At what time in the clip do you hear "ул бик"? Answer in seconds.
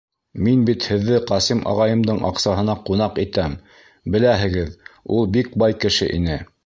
5.19-5.53